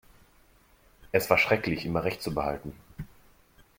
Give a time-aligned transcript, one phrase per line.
[1.11, 2.73] Es war schrecklich, immer Recht zu behalten.